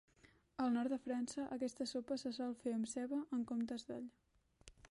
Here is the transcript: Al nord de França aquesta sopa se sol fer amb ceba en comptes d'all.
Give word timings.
Al 0.63 0.71
nord 0.77 0.93
de 0.93 0.97
França 1.01 1.43
aquesta 1.57 1.87
sopa 1.91 2.17
se 2.21 2.31
sol 2.37 2.55
fer 2.63 2.73
amb 2.77 2.89
ceba 2.95 3.21
en 3.39 3.47
comptes 3.53 3.87
d'all. 3.91 4.09